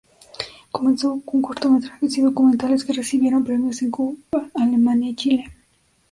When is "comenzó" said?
0.71-1.21